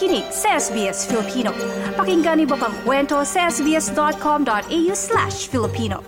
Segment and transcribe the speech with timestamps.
[0.00, 1.52] nakikinig sa SBS Filipino.
[1.92, 6.00] Pakinggan niyo pang kwento sa sbs.com.au slash Filipino.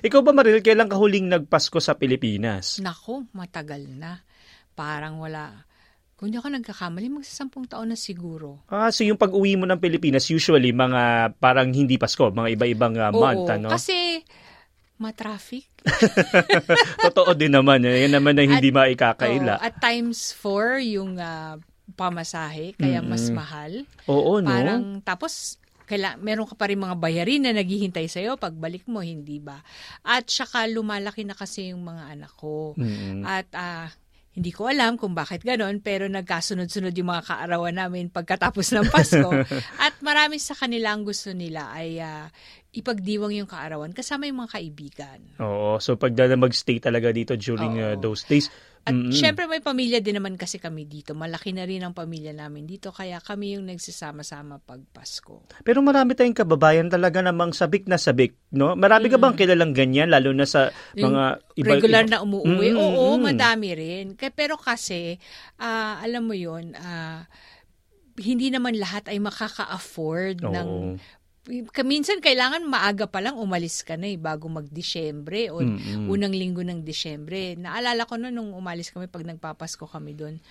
[0.00, 2.80] Ikaw ba, Maril, kailan ka huling nagpasko sa Pilipinas?
[2.80, 4.24] Nako, matagal na.
[4.72, 5.68] Parang wala.
[6.16, 8.64] Kung di ako nagkakamali, magsasampung taon na siguro.
[8.72, 13.12] Ah, so yung pag-uwi mo ng Pilipinas, usually mga parang hindi Pasko, mga iba-ibang uh,
[13.12, 13.68] month, Oo, ano?
[13.68, 14.24] kasi
[14.96, 15.68] ma-traffic.
[17.06, 17.84] Totoo din naman.
[17.84, 18.06] Eh.
[18.08, 19.54] Yan naman na hindi At- maikakaila.
[19.60, 21.60] Oo, at times four yung ah,
[21.94, 23.36] pamasahe, kaya mas Mm-mm.
[23.36, 23.72] mahal.
[24.10, 24.48] Oo, no?
[24.50, 29.38] Parang, tapos, kaila, meron ka pa rin mga bayarin na naghihintay sa'yo pagbalik mo, hindi
[29.38, 29.62] ba?
[30.02, 32.74] At saka lumalaki na kasi yung mga anak ko.
[32.74, 33.22] Mm-mm.
[33.22, 33.86] At ah,
[34.36, 39.32] hindi ko alam kung bakit ganon, pero nagkasunod-sunod yung mga kaarawan namin pagkatapos ng Pasko.
[39.88, 42.28] At marami sa kanila ang gusto nila ay ah,
[42.76, 45.18] ipagdiwang yung kaarawan kasama yung mga kaibigan.
[45.40, 48.52] Oo, so pag na mag-stay talaga dito during uh, those days.
[48.86, 49.10] At mm-mm.
[49.10, 51.10] syempre may pamilya din naman kasi kami dito.
[51.10, 55.42] Malaki na rin ang pamilya namin dito, kaya kami yung nagsasama-sama pag Pasko.
[55.66, 58.78] Pero marami tayong kababayan talaga namang sabik na sabik, no?
[58.78, 61.02] Marami ka bang kilalang ganyan, lalo na sa Mm.
[61.02, 61.24] Yung mga
[61.58, 62.68] iba, regular iba- na umuwi.
[62.72, 63.22] Mm, Oo, mm.
[63.26, 64.04] madami rin.
[64.14, 65.18] Pero kasi,
[65.58, 67.26] ah, alam mo yun, ah,
[68.22, 70.54] hindi naman lahat ay makaka-afford Oo.
[70.54, 70.68] ng
[71.86, 76.10] minsan kailangan maaga pa lang umalis ka na eh, bago mag-Disyembre o Mm-mm.
[76.10, 77.54] unang linggo ng Disyembre.
[77.54, 80.42] Naalala ko noon nung umalis kami pag nagpapasko kami doon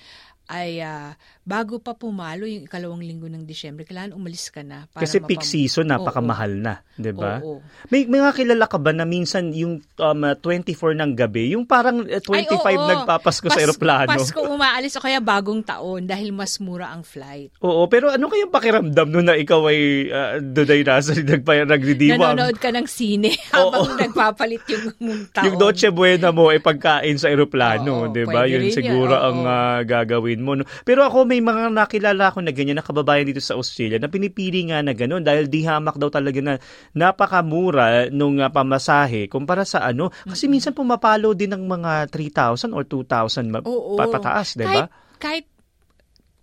[0.45, 4.85] ay ah, bago pa pumalo yung ikalawang linggo ng Disyembre, kailangan umalis ka na.
[4.89, 5.93] Para Kasi peak mapam- season, Oo.
[5.93, 7.41] napakamahal na, di ba?
[7.41, 7.65] Oo.
[7.89, 12.05] May mga kilala ka ba na minsan yung um, uh, 24 ng gabi, yung parang
[12.05, 12.85] uh, 25 Ay, oo.
[12.85, 14.09] nagpapasko sa Pas- eroplano?
[14.09, 17.49] Pasko umaalis o kaya bagong taon dahil mas mura ang flight.
[17.61, 22.37] Oo, pero ano kayang pakiramdam no na ikaw ay uh, doon ay nasa nagpa, nagdidiwang?
[22.37, 24.85] Nanonood ka ng sine habang nagpapalit yung
[25.33, 25.45] taon.
[25.45, 28.45] Yung Noche Buena mo ay pagkain sa eroplano, Oo, 'di ba?
[28.45, 29.25] Yun rin siguro oo.
[29.25, 30.57] ang ah, gagawin mo.
[30.57, 30.63] No?
[30.83, 34.67] Pero ako may mga nakilala ako na ganyan na kababayan dito sa Australia na pinipili
[34.67, 36.55] nga na gano'n dahil di hamak daw talaga na
[36.95, 40.09] napakamura nung ah, pamasahe kumpara sa ano.
[40.25, 43.99] Kasi minsan pumapalo din ng mga 3,000 or 2,000 ma- Oo.
[43.99, 44.87] pa- pataas, 'di ba?
[44.87, 44.89] Kahit,
[45.21, 45.45] kahit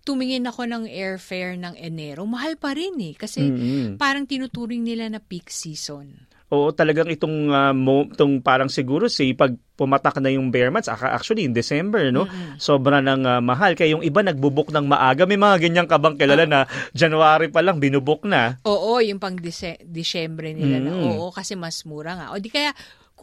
[0.03, 3.15] tumingin ako ng airfare ng Enero, mahal pa rin eh.
[3.15, 3.95] Kasi Mm-mm.
[3.95, 6.27] parang tinuturing nila na peak season.
[6.53, 10.85] Oo, talagang itong ah, mo, itong parang siguro say pag pumatak na yung bear months,
[10.85, 12.29] actually in December, no?
[12.61, 13.73] Sobra nang ah, mahal.
[13.73, 15.25] Kaya yung iba nagbubok ng maaga.
[15.25, 16.59] May mga ganyang kabang kilala na
[16.93, 18.61] January pa lang binubok na.
[18.69, 21.17] Oo, yung pang Dise- Disyembre nila na Mm.
[21.17, 22.27] oo kasi mas mura nga.
[22.29, 22.69] O di kaya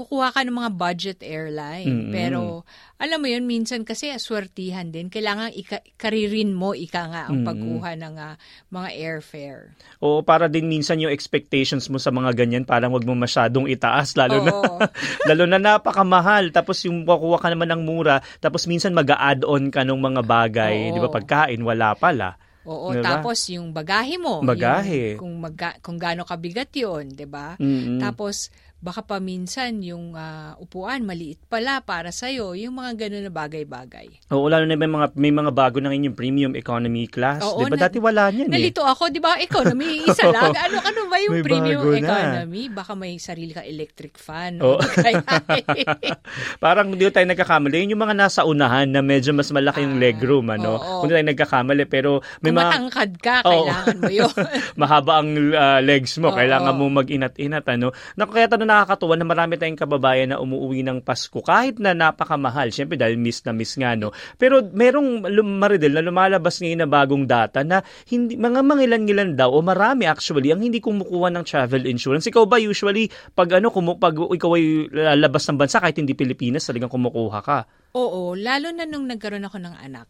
[0.00, 2.08] kukuha ka ng mga budget airline.
[2.08, 2.12] Mm-mm.
[2.12, 2.64] Pero
[2.96, 5.12] alam mo yun, minsan kasi aswertihan din.
[5.12, 8.40] Kailangan ika- karirin mo, ika nga, ang pagkuha ng ah,
[8.72, 9.76] mga airfare.
[10.00, 14.16] Oo, para din minsan yung expectations mo sa mga ganyan, parang wag mo masyadong itaas,
[14.16, 14.76] lalo na Oo.
[15.28, 16.48] lalo na napakamahal.
[16.48, 21.00] Tapos yung kukuha ka naman ng mura, tapos minsan mag-add-on ka ng mga bagay, di
[21.00, 21.12] ba?
[21.12, 22.40] Pagkain, wala pala.
[22.68, 23.02] Oo, Diba?
[23.02, 24.44] tapos yung bagahe mo.
[24.44, 25.16] Bagahe.
[25.16, 27.56] Yung, kung, maga, kung gaano kabigat yun, 'di ba?
[27.56, 27.96] Mm-mm.
[27.96, 32.52] Tapos, baka pa minsan yung ah, upuan maliit pala para sa'yo.
[32.54, 34.08] Yung mga gano'n na bagay-bagay.
[34.28, 37.40] Oo, lalo na may mga, may mga bago na inyong premium economy class.
[37.40, 37.76] Oo, di ba?
[37.76, 38.52] na- Dati wala niyan eh.
[38.52, 39.36] Nalito ako, di ba?
[39.36, 40.50] Economy, isa lang.
[40.50, 42.00] Ano, ano ba yung May premium bago na.
[42.00, 42.62] economy?
[42.70, 44.60] Baka may sarili ka electric fan.
[44.60, 44.80] Oo.
[44.80, 45.20] Kaya,
[46.64, 47.84] Parang hindi tayo nagkakamali.
[47.84, 50.76] Yun yung mga nasa unahan na medyo mas malaki yung Ah, legroom, ano?
[50.76, 51.04] oo.
[51.04, 51.84] Kung hindi tayo nagkakamali.
[51.84, 52.10] Pero
[52.40, 53.52] may kung mga matangkad ka, Oo.
[53.66, 54.32] kailangan mo yun.
[54.80, 56.32] mahaba ang ah, legs mo.
[56.32, 56.36] Oo.
[56.36, 57.92] Kailangan mo mag-inat-inat, ano?
[58.16, 62.70] Naku, kaya tanong nakakatuwa na marami tayong kababayan na umuwi ng Pasko kahit na napakamahal.
[62.70, 64.14] Siyempre dahil miss na miss nga, no?
[64.38, 65.26] Pero merong
[65.58, 70.54] maridel na lumalabas ngayon na bagong data na hindi, mga mangilan-ngilan daw o marami actually
[70.54, 72.30] ang hindi kumukuha ng travel insurance.
[72.30, 76.62] Ikaw ba usually pag ano kumu pag ikaw ay lalabas ng bansa kahit hindi Pilipinas
[76.62, 77.58] talagang kumukuha ka?
[77.98, 80.06] Oo, lalo na nung nagkaroon ako ng anak.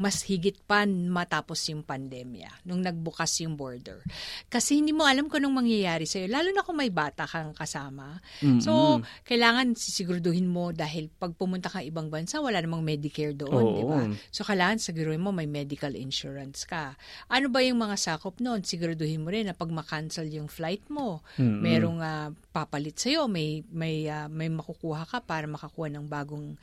[0.00, 4.00] Mas higit pa matapos yung pandemya, nung nagbukas yung border.
[4.48, 8.18] Kasi hindi mo alam kung anong mangyayari sa'yo, lalo na kung may bata kang kasama.
[8.58, 13.76] So, kailangan sisiguraduhin mo dahil pag pumunta ka ibang bansa, wala namang Medicare doon, Oo.
[13.78, 14.00] di ba?
[14.32, 16.96] So, kailangan siguraduhin mo may medical insurance ka.
[17.30, 18.64] Ano ba yung mga sakop noon?
[18.66, 21.60] Siguraduhin mo rin na pag makancel yung flight mo, Mm-mm.
[21.62, 26.58] merong ah, papalit sa'yo, may, may, ah, may makukuha ka para makakuha ng bagong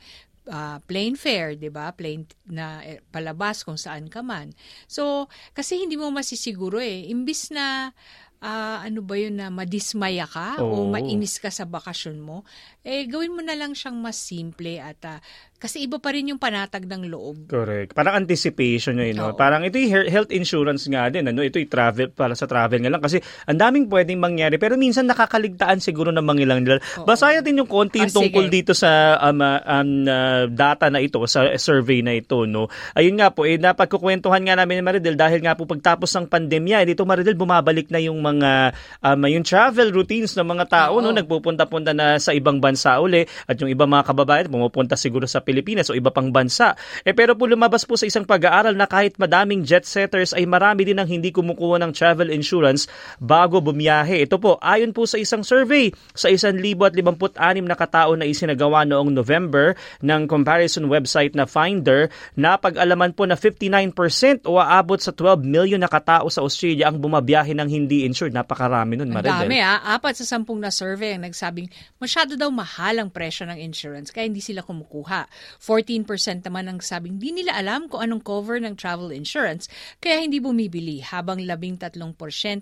[0.48, 1.92] ah, plane fare, 'di ba?
[1.92, 4.56] Plane na eh, palabas kung saan ka man.
[4.88, 7.10] So, kasi hindi mo masisiguro eh.
[7.12, 7.92] Imbis na
[8.40, 10.90] ah, ano ba yun na madismaya ka o Oo.
[10.90, 12.42] mainis ka sa bakasyon mo,
[12.80, 15.20] eh gawin mo na lang siyang mas simple at ah,
[15.60, 17.44] kasi iba pa rin yung panatag ng loob.
[17.44, 17.92] Correct.
[17.92, 19.32] Parang anticipation yun, no?
[19.32, 19.36] Oo.
[19.36, 21.44] Parang ito yung he- health insurance nga din, ano?
[21.44, 23.04] Ito yung travel, para sa travel nga lang.
[23.04, 24.56] Kasi ang daming pwedeng mangyari.
[24.56, 26.80] Pero minsan nakakaligtaan siguro ng mga ilang nila.
[27.04, 28.56] Basahin natin yung konti Ah, tungkol sige.
[28.56, 32.72] dito sa um, uh, um, uh, data na ito, sa survey na ito, no?
[32.96, 36.88] Ayun nga po, eh, napagkukwentuhan nga namin ni Maridel dahil nga po pagtapos ng pandemya,
[36.88, 41.10] eh, dito Maridel, bumabalik na yung mga, um, yung travel routines ng mga tao, no?
[41.10, 41.16] Oo.
[41.18, 45.90] Nagpupunta-punta na sa ibang bansa uli at yung iba mga kababayan, pumupunta siguro sa Pilipinas
[45.90, 46.78] o iba pang bansa.
[47.02, 50.86] Eh pero po lumabas po sa isang pag-aaral na kahit madaming jet setters ay marami
[50.86, 52.86] din ang hindi kumukuha ng travel insurance
[53.18, 54.22] bago bumiyahe.
[54.28, 57.00] Ito po, ayon po sa isang survey sa 1,056
[57.66, 59.74] na katao na isinagawa noong November
[60.04, 65.88] ng comparison website na Finder, napag-alaman po na 59% o aabot sa 12 million na
[65.88, 68.36] katao sa Australia ang bumabiyahe ng hindi insured.
[68.36, 69.48] Napakarami nun, Ang Maridel.
[69.48, 73.56] dami ah, apat sa sampung na survey ang nagsabing masyado daw mahal ang presyo ng
[73.56, 75.24] insurance kaya hindi sila kumukuha.
[75.64, 80.36] 14% naman ang sabing di nila alam kung anong cover ng travel insurance kaya hindi
[80.36, 81.96] bumibili habang 13%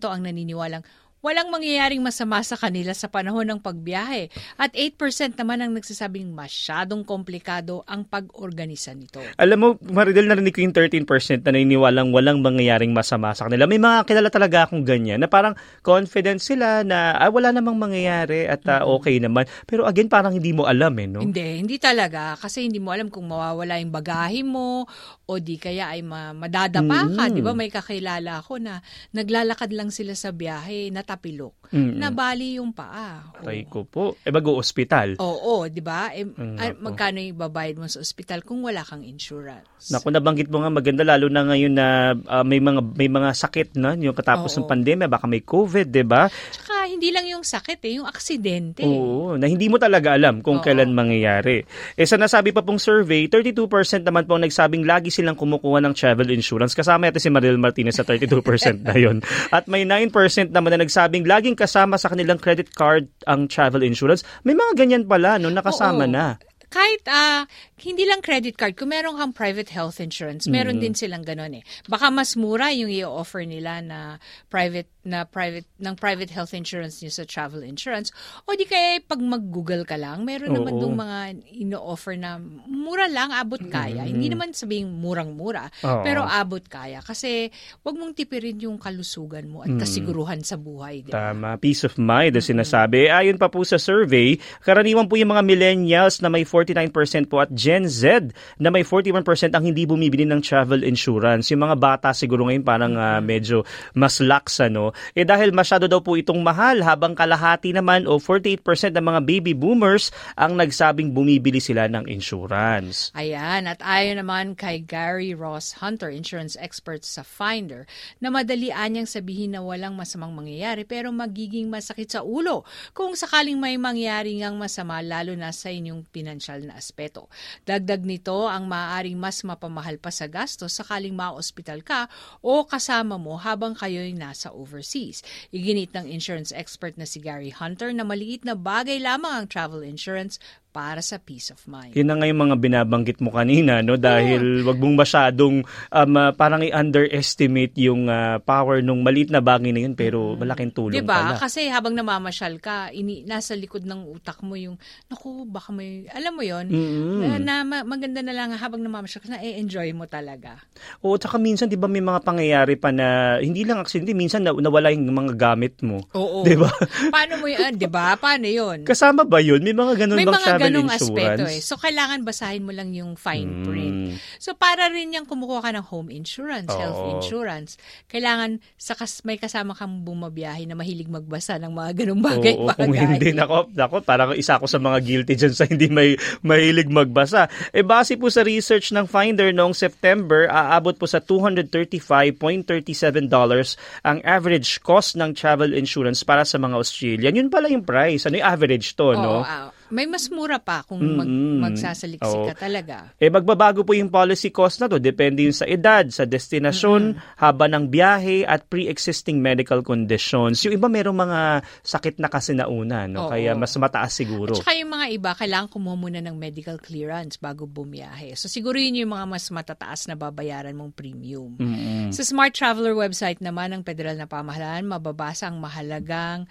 [0.07, 0.87] ang naniniwalang
[1.19, 7.03] walang mangyayaring masama sa kanila sa panahon ng pagbiyahe at 8% naman ang nagsasabing masyadong
[7.03, 9.19] komplikado ang pag-organisa nito.
[9.35, 13.67] Alam mo, Maridel, narinig ko yung 13% na naniniwalang walang mangyayaring masama sa kanila.
[13.67, 18.47] May mga kilala talaga akong ganyan na parang confident sila na ah, wala namang mangyayari
[18.47, 19.51] at ah, okay naman.
[19.67, 21.21] Pero again, parang hindi mo alam eh, no?
[21.23, 22.39] Hindi, hindi talaga.
[22.39, 24.87] Kasi hindi mo alam kung mawawala yung bagahe mo
[25.29, 27.25] o di kaya ay ma- madadapa ka.
[27.29, 27.35] Mm.
[27.37, 28.81] Di ba may kakilala ako na
[29.13, 31.69] naglalakad lang sila sa biyahe, natapilok.
[31.69, 32.01] Mm-mm.
[32.01, 33.37] Nabali yung paa.
[33.45, 34.17] Aray ko po.
[34.25, 35.21] Eh, mag-ospital.
[35.21, 36.09] Oo, di ba?
[36.17, 36.81] Mm, ah, ako.
[36.81, 39.93] magkano yung babayad mo sa ospital kung wala kang insurance?
[39.93, 43.77] Naku, nabanggit mo nga maganda lalo na ngayon na ah, may mga may mga sakit
[43.77, 44.65] na yung katapos Oo.
[44.65, 46.33] ng pandemya, baka may COVID, 'di ba?
[46.33, 48.83] Tsaka hindi lang yung sakit eh, yung aksidente.
[48.83, 50.65] Oo, na hindi mo talaga alam kung Oo.
[50.65, 51.63] kailan mangyayari.
[51.95, 53.69] Eh sa nasabi pa pong survey, 32%
[54.03, 56.73] naman po ang nagsabing lagi silang kumukuha ng travel insurance.
[56.73, 59.21] Kasama ito si Mariel Martinez sa 32% na yon.
[59.57, 60.09] At may 9%
[60.51, 64.25] naman na nagsabing laging kasama sa kanilang credit card ang travel insurance.
[64.43, 66.13] May mga ganyan pala no nakasama Oo.
[66.13, 66.27] na.
[66.69, 71.23] kahit ah hindi lang credit card, kung meron kang private health insurance, meron din silang
[71.23, 71.65] ganun eh.
[71.87, 74.19] Baka mas mura yung i-offer nila na
[74.51, 78.13] private na private ng private health insurance niyo sa travel insurance
[78.45, 80.81] o di kaya pag mag-google ka lang, meron naman Oo.
[80.85, 82.37] dong mga ino-offer na
[82.69, 84.05] mura lang, abot kaya.
[84.05, 86.05] Hindi naman sabing murang-mura, Oo.
[86.05, 87.49] pero abot kaya kasi
[87.87, 91.33] wag mong tipirin yung kalusugan mo at kasiguruhan sa buhay, di ba?
[91.33, 93.09] Tama, peace of mind ang sinasabi.
[93.09, 94.37] Ayon pa po sa survey,
[94.67, 96.93] karaniwan po yung mga millennials na may 49%
[97.31, 99.21] po at Gen Z na may 41%
[99.53, 101.53] ang hindi bumibili ng travel insurance.
[101.53, 103.63] Yung mga bata siguro ngayon parang ah, medyo
[103.93, 104.97] mas lax ano.
[105.13, 109.53] Eh dahil masyado daw po itong mahal habang kalahati naman o 48% ng mga baby
[109.53, 113.13] boomers ang nagsabing bumibili sila ng insurance.
[113.13, 117.85] Ayan, at ayon naman kay Gary Ross Hunter, insurance expert sa Finder,
[118.23, 122.63] na madalian niyang sabihin na walang masamang mangyayari pero magiging masakit sa ulo
[122.95, 127.27] kung sakaling may mangyari ngang masama lalo na sa inyong pinansyal na aspeto.
[127.65, 132.07] Dagdag nito ang maaaring mas mapamahal pa sa gastos sakaling ma-hospital ka
[132.45, 135.25] o kasama mo habang kayo'y nasa overseas.
[135.51, 139.83] Iginit ng insurance expert na si Gary Hunter na maliit na bagay lamang ang travel
[139.83, 140.39] insurance
[140.79, 141.91] para sa peace of mind.
[141.99, 143.99] Yun na nga yung mga binabanggit mo kanina, no?
[143.99, 149.75] Dahil wag mong masyadong um, ah, parang i-underestimate yung ah, power nung maliit na bagay
[149.75, 151.19] na yun, pero malaking tulong Diba?
[151.19, 151.35] pala.
[151.35, 154.79] Kasi habang namamasyal ka, ini, nasa likod ng utak mo yung,
[155.11, 157.27] naku, baka may, alam mo yon Mm-mm.
[157.27, 160.63] na, na ma- maganda na lang habang namamasyal ka, na-enjoy mo talaga.
[161.03, 164.55] Oo, tsaka minsan, di ba may mga pangyayari pa na, hindi lang aksidente, minsan na,
[164.55, 166.07] nawala yung mga gamit mo.
[166.15, 166.47] Oo.
[166.47, 166.71] Di ba?
[167.11, 167.75] Paano mo yun?
[167.75, 168.15] di ba?
[168.15, 168.87] Paano yun?
[168.87, 169.59] Kasama ba yun?
[169.59, 171.09] May mga ganun May bang mga travel insurance?
[171.09, 171.61] aspeto eh.
[171.65, 174.21] So, kailangan basahin mo lang yung fine print.
[174.37, 177.17] So, para rin yung kumukuha ka ng home insurance, health Oo.
[177.17, 182.29] insurance, kailangan sa kas- may kasama kang bumabiyahe na mahilig magbasa ng mga ganong Oo,
[182.29, 182.77] bagay-bagay.
[182.77, 186.91] kung hindi, nako, nako, parang isa ako sa mga guilty dyan sa hindi may mahilig
[186.91, 187.49] magbasa.
[187.73, 194.81] E base po sa research ng Finder noong September, aabot po sa $235.37 ang average
[194.83, 197.37] cost ng travel insurance para sa mga Australian.
[197.39, 198.27] Yun pala yung price.
[198.27, 199.41] Ano yung average to, no?
[199.41, 201.65] Oo, ah, may mas mura pa kung mag, Mm-mm.
[201.65, 202.49] magsasaliksik Oo.
[202.53, 203.13] ka talaga.
[203.17, 207.67] Eh magbabago po yung policy cost na to depende yun sa edad, sa destinasyon, haba
[207.69, 210.61] ng biyahe at pre-existing medical conditions.
[210.65, 211.41] Yung iba merong mga
[211.85, 213.29] sakit na kasi nauna, no?
[213.29, 213.31] Oo.
[213.33, 214.53] Kaya mas mataas siguro.
[214.57, 218.37] At saka yung mga iba, kailangan kumuha muna ng medical clearance bago bumiyahe.
[218.37, 221.57] So siguro yun yung mga mas matataas na babayaran mong premium.
[221.57, 222.13] Mm-mm.
[222.13, 226.45] Sa Smart Traveler website naman ng federal na pamahalaan, mababasa ang mahalagang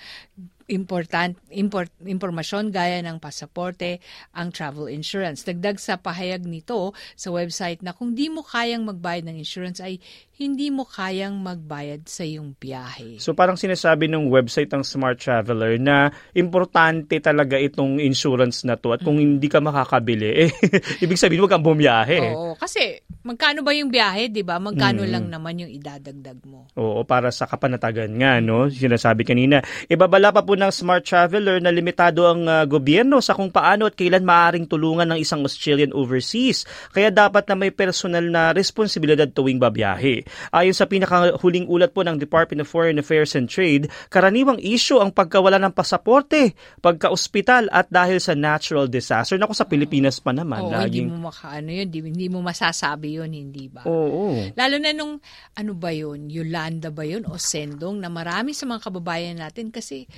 [0.68, 4.04] important import, impormasyon gaya ng pasaporte,
[4.36, 5.48] ang travel insurance.
[5.48, 10.04] Dagdag sa pahayag nito sa website na kung di mo kayang magbayad ng insurance ay
[10.38, 13.18] hindi mo kayang magbayad sa iyong biyahe.
[13.18, 18.94] So parang sinasabi ng website ng Smart Traveler na importante talaga itong insurance na to
[18.94, 20.50] at kung hindi ka makakabili, eh,
[21.04, 22.38] ibig sabihin huwag kang bumiyahe.
[22.38, 24.62] Oo, kasi magkano ba yung biyahe, 'di ba?
[24.62, 25.10] Magkano Mm.
[25.10, 26.70] lang naman yung idadagdag mo.
[26.78, 28.70] Oo, para sa kapanatagan nga, no?
[28.70, 29.66] Sinasabi kanina.
[29.90, 33.98] Ibabala pa po ng Smart Traveler na limitado ang ah, gobyerno sa kung paano at
[33.98, 36.62] kailan maaring tulungan ng isang Australian overseas.
[36.94, 40.27] Kaya dapat na may personal na responsibilidad tuwing babiyahe.
[40.54, 45.12] Ayon sa pinakahuling ulat po ng Department of Foreign Affairs and Trade, karaniwang issue ang
[45.12, 49.36] pagkawala ng pasaporte, pagka-ospital at dahil sa natural disaster.
[49.36, 50.68] Naku, sa Pilipinas pa naman.
[50.68, 51.08] Oo, hindi laging...
[51.12, 53.84] mo makaano yun, di, hindi mo masasabi yun, hindi ba?
[53.88, 54.38] Oo.
[54.56, 55.20] Lalo na nung,
[55.58, 60.10] ano ba yun, Yolanda ba yun o Sendong na marami sa mga kababayan natin kasi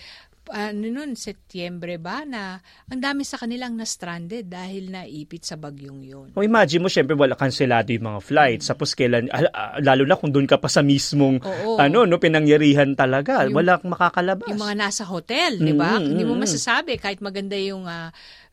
[0.50, 2.58] ano nun, Setyembre ba na
[2.89, 6.27] ang dami sa kanilang na-stranded dahil naipit sa bagyong yun.
[6.34, 8.68] O imagine mo, syempre wala kanselado yung mga flights.
[8.68, 11.77] Tapos kailan, al- ah, lalo na kung doon ka pa sa mismong, Oo.
[11.77, 13.46] ano, no, pinangyarihan talaga.
[13.46, 14.50] Yung- wala kang makakalabas.
[14.50, 16.01] Yung mga nasa hotel, di ba?
[16.01, 18.10] Mm, Hindi mo masasabi kahit maganda yung ah,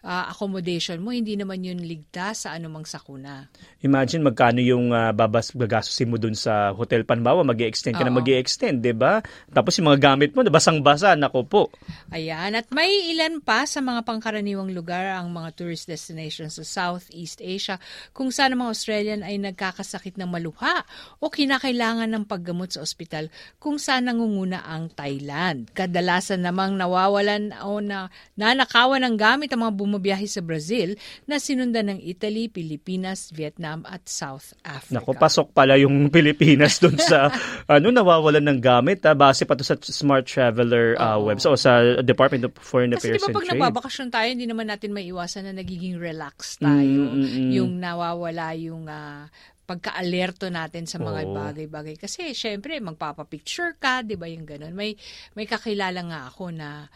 [0.06, 3.50] ah, accommodation mo, hindi naman yun ligtas sa anumang sakuna.
[3.82, 8.14] Imagine magkano yung uh, babas gagastusin mo doon sa hotel panbawa, mag extend ka na
[8.14, 8.22] Oo.
[8.22, 9.18] mag extend di ba?
[9.50, 11.62] Tapos yung mga gamit mo, basang-basa, nako po.
[12.14, 17.42] Ayan, at may ilan pa sa mga pangkaraniwang lugar ang mga tourist destinations sa Southeast
[17.42, 17.82] Asia
[18.14, 20.86] kung saan ang mga Australian ay nagkakasakit ng maluha
[21.18, 23.26] o kinakailangan ng paggamot sa ospital
[23.58, 25.72] kung saan nangunguna ang Thailand.
[25.74, 31.88] Kadalasan namang nawawalan o na nanakawan ng gamit ang mga bumabiyahe sa Brazil na sinundan
[31.96, 35.00] ng Italy, Pilipinas, Vietnam at South Africa.
[35.00, 37.32] Nako, pasok pala yung Pilipinas doon sa,
[37.72, 39.00] ano, nawawalan ng gamit.
[39.08, 39.16] Ha?
[39.16, 41.32] Base pa to sa Smart Traveler uh, Oo.
[41.32, 41.72] website o sa
[42.04, 43.52] Department of Foreign Kasi Affairs di ba and pag Trade.
[43.56, 47.00] nagbabakasyon tayo, hindi naman natin maiwasan na nagiging relax tayo.
[47.08, 47.50] Mm, mm, mm.
[47.56, 49.32] Yung nawawala yung ah,
[49.66, 51.34] pagka-alerto natin sa mga Oo.
[51.34, 51.98] bagay-bagay.
[51.98, 54.70] Kasi syempre, magpapapicture ka, di ba yung ganun.
[54.72, 54.94] May,
[55.34, 56.86] may kakilala nga ako na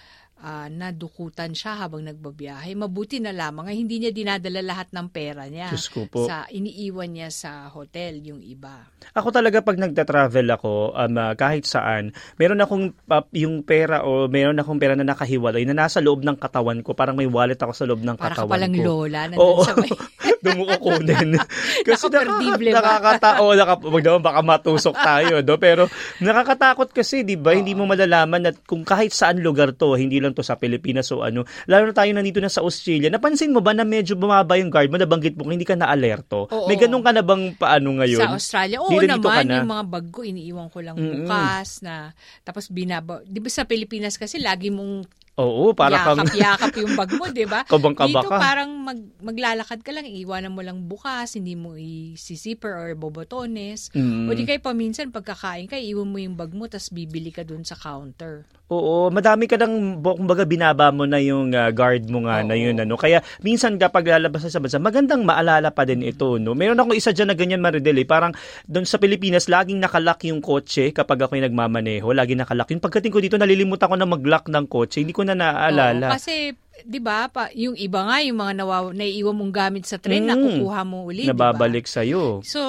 [0.41, 2.73] ah, nadukutan siya habang nagbabiyahe.
[2.77, 5.73] Mabuti na lamang ay hindi niya dinadala lahat ng pera niya.
[6.11, 6.25] Po.
[6.27, 8.89] Sa, iniiwan niya sa hotel yung iba.
[9.13, 14.27] Ako talaga pag nagta-travel ako, um, ah, kahit saan, meron akong ah, yung pera o
[14.27, 16.97] meron akong pera na nakahiwalay na nasa loob ng katawan ko.
[16.97, 18.83] Parang may wallet ako sa loob ng Para ka katawan palang ko.
[18.85, 19.21] lola.
[19.37, 19.63] Oo.
[19.65, 19.91] sa may...
[20.45, 21.37] Dumukukunin.
[21.87, 22.81] Kasi Nakaperdible ba?
[22.81, 25.61] nakakata o naka, wag naman baka matusok tayo, do?
[25.61, 25.87] Pero
[26.25, 27.53] nakakatakot kasi, 'di ba?
[27.53, 31.21] Hindi mo malalaman at kung kahit saan lugar 'to, hindi lang 'to sa Pilipinas o
[31.21, 31.45] ano.
[31.69, 33.13] Lalo na tayo nandito na sa Australia.
[33.13, 35.93] Napansin mo ba na medyo bumaba yung guard mo, nabanggit mo kung hindi ka na
[35.93, 36.49] alerto?
[36.49, 36.67] Oo.
[36.69, 38.21] May ganun ka na bang paano ngayon?
[38.21, 39.57] Sa Australia, oo dito ka naman, na?
[39.61, 41.29] yung mga bag ko, iniiwan ko lang Mm-mm.
[41.29, 45.05] bukas na, tapos binaba, di ba sa Pilipinas kasi lagi mong
[45.39, 47.63] Oo, para kang yakap-yakap yung bag mo, di ba?
[47.71, 48.37] Kabang-kaba Dito ka.
[48.37, 53.89] parang mag, maglalakad ka lang, iiwanan mo lang bukas, hindi mo i-zipper or bobotones.
[53.95, 54.29] Mm.
[54.29, 57.65] O di kaya paminsan, pagkakain ka, iwan mo yung bag mo, tapos bibili ka dun
[57.65, 58.45] sa counter.
[58.71, 62.63] Oo, madami ka nang kumbaga binaba mo na yung ah, guard mo nga na Oo.
[62.71, 62.95] yun ano.
[62.95, 66.55] Kaya minsan kapag lalabas sa bansa, magandang maalala pa din ito, no.
[66.55, 68.07] Meron akong isa diyan na ganyan Maridel, eh.
[68.07, 68.31] parang
[68.71, 72.71] doon sa Pilipinas laging nakalock yung kotse kapag ako'y nagmamaneho, laging nakalock.
[72.71, 76.07] Yung pagdating ko dito nalilimutan ko na mag-lock ng kotse, hindi ko na naaalala.
[76.07, 76.55] Oo, kasi,
[76.87, 80.03] di ba, pa, yung iba nga, yung mga nawaw, naiiwan mong gamit sa Mm.
[80.07, 81.27] tren, nakukuha mo uli?
[81.27, 82.39] Nababalik sa iyo.
[82.47, 82.63] So,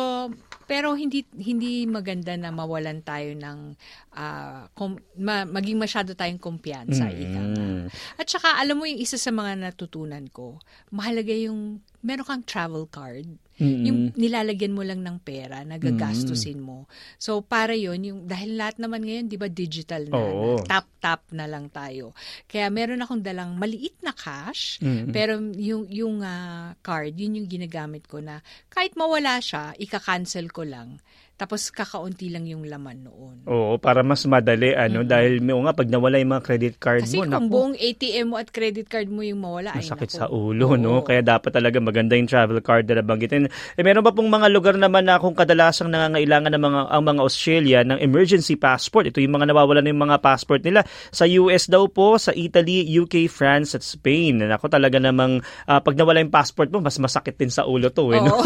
[0.71, 3.75] pero hindi hindi maganda na mawalan tayo ng
[4.15, 7.67] ah, kom- ma- maging masyado tayong kumpiyansa ika nga.
[7.67, 7.85] Mm.
[8.15, 12.87] At saka alam mo yung isa sa mga natutunan ko, mahalaga yung meron kang travel
[12.87, 13.27] card.
[13.61, 13.85] Mm-mm.
[13.85, 16.89] Yung nilalagyan mo lang ng pera, nagagastusin mo.
[17.21, 20.17] So para yon yung dahil lahat naman ngayon 'di ba digital na,
[20.65, 22.17] tap tap na lang tayo.
[22.49, 25.13] Kaya meron akong dalang maliit na cash, Mm.
[25.13, 30.65] pero yung yung ah, card, yun yung ginagamit ko na kahit mawala siya, ika-cancel ko
[30.65, 30.97] lang.
[31.41, 33.49] Tapos kakaunti lang yung laman noon.
[33.49, 37.17] Oo, para mas madali ano dahil may nga pag nawala yung mga credit card Kasi
[37.17, 40.21] mo, kung naku, buong ATM mo at credit card mo yung mawala, ay Masakit naku.
[40.21, 41.01] sa ulo, no?
[41.01, 41.05] Oo.
[41.09, 43.49] Kaya dapat talaga maganda yung travel card na nabanggitin.
[43.49, 47.21] Eh, meron ba pong mga lugar naman na kung kadalasang nangangailangan ng mga, ang mga
[47.25, 49.09] Australia ng emergency passport?
[49.09, 50.85] Ito yung mga nawawalan ng mga passport nila.
[51.09, 54.45] Sa US daw po, sa Italy, UK, France, at Spain.
[54.45, 58.13] Ako talaga namang ah, pag nawala yung passport mo, mas masakit din sa ulo to.
[58.13, 58.45] Eh, no?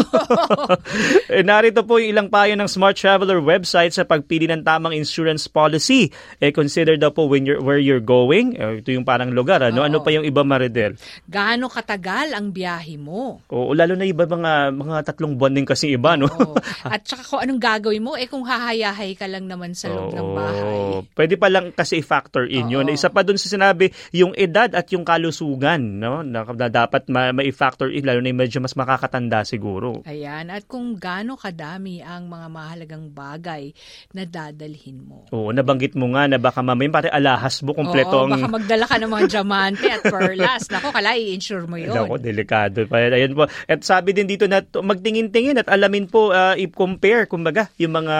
[1.26, 5.46] Eh, narito po yung ilang payo ng Smart Traveler website sa pagpili ng tamang insurance
[5.46, 6.10] policy.
[6.42, 8.58] Eh, consider daw po when you're, where you're going.
[8.58, 9.62] Eh, ito yung parang lugar.
[9.62, 10.04] Ano, ano Oo.
[10.04, 10.98] pa yung iba, Maridel?
[11.26, 13.40] Gaano katagal ang biyahe mo?
[13.48, 16.28] Oo, lalo na iba mga mga tatlong buwan din kasi iba, no?
[16.28, 16.54] Oo.
[16.84, 20.26] At saka kung anong gagawin mo, eh kung hahayahay ka lang naman sa loob ng
[20.26, 20.36] Oo.
[20.36, 20.78] bahay.
[21.14, 22.86] Pwede pa lang kasi factor in yun.
[22.86, 22.94] Oo.
[22.94, 26.20] Isa pa dun sa sinabi, yung edad at yung kalusugan, no?
[26.20, 30.02] Na, na dapat ma- ma-factor in, lalo na yung medyo mas makakatanda siguro.
[30.04, 30.50] Ayan.
[30.50, 33.72] At kung gaano kadami ang mga mahalagang bagay
[34.12, 35.24] na dadalhin mo.
[35.32, 39.00] Oo, nabanggit mo nga na baka mamaya pati alahas mo kompleto Oo, baka magdala ka
[39.00, 40.68] ng mga diamante at perlas.
[40.76, 41.96] Nako, kala i-insure mo yun.
[41.96, 43.00] Nako, delikado pa.
[43.00, 43.16] yan.
[43.16, 43.48] Ayan po.
[43.48, 48.16] At sabi din dito na magtingin-tingin at alamin po, uh, i-compare, kumbaga, yung mga,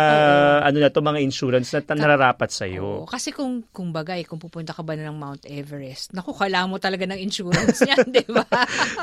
[0.65, 2.89] ano na to, mga insurance na nararapat sa Oo, iyo.
[3.05, 7.05] kasi kung kung bagay, kung pupunta ka ba ng Mount Everest, naku, kailangan mo talaga
[7.05, 8.47] ng insurance niyan, di ba?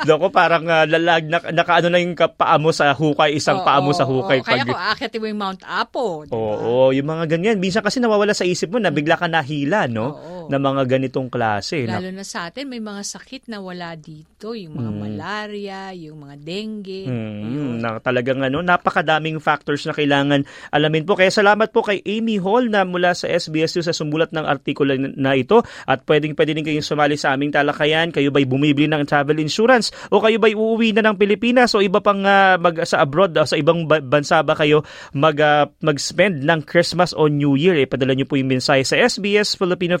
[0.02, 3.94] Doko, parang uh, lalag, naka, nakaano na yung paa mo sa hukay, isang paa mo
[3.94, 4.42] sa hukay.
[4.42, 6.40] Oo, Kaya kung aakyat mo yung Mount Apo, di ba?
[6.40, 7.60] Oo, yung mga ganyan.
[7.60, 10.16] Minsan kasi nawawala sa isip mo na bigla ka nahila, no?
[10.16, 10.33] Oo.
[10.50, 11.86] Na mga ganitong klase.
[11.86, 14.52] Na, Lalo na sa atin, may mga sakit na wala dito.
[14.52, 17.06] Yung mga malaria, yung mga dengue.
[17.06, 21.14] Mm, na talagang ano, napakadaming factors na kailangan alamin po.
[21.14, 25.36] Kaya salamat po kay Amy Hall na mula sa SBS sa sumulat ng artikulo na
[25.36, 28.14] ito at pwedeng pwede din kayong sumali sa aming talakayan.
[28.14, 32.00] Kayo ba'y bumibili ng travel insurance o kayo ba'y uuwi na ng Pilipinas o iba
[32.00, 36.42] pang ah, mag, sa abroad ah, sa ibang ba- bansa ba kayo mag, ah, mag-spend
[36.46, 37.76] ng Christmas o New Year?
[37.76, 40.00] Eh, padala niyo po yung mensahe sa SBS Filipino